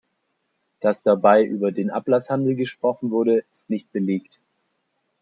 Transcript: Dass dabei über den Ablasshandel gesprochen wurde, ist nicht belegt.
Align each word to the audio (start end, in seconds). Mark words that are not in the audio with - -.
Dass 0.79 1.03
dabei 1.03 1.45
über 1.45 1.71
den 1.71 1.91
Ablasshandel 1.91 2.55
gesprochen 2.55 3.11
wurde, 3.11 3.45
ist 3.51 3.69
nicht 3.69 3.91
belegt. 3.91 4.39